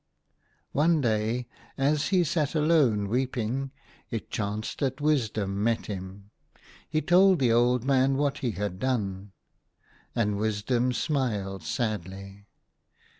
One 0.71 0.99
day, 0.99 1.45
as 1.77 2.07
he 2.07 2.23
sat 2.23 2.55
alone 2.55 3.07
weeping, 3.07 3.69
it 4.09 4.31
chanced 4.31 4.79
that 4.79 4.99
Wisdom 4.99 5.63
met 5.63 5.85
him. 5.85 6.31
He 6.89 7.03
told 7.03 7.37
the 7.37 7.51
old 7.51 7.83
man 7.83 8.15
what 8.17 8.39
he 8.39 8.53
had 8.53 8.79
done. 8.79 9.33
And 10.15 10.39
Wisdom 10.39 10.91
smiled 10.91 11.61
sadly. 11.61 12.47